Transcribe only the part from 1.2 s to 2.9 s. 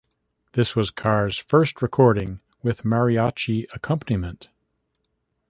first recording with